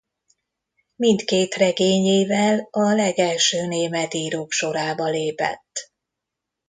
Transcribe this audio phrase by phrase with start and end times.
[0.95, 5.91] Mindkét regényével a legelső német írók sorába lépett.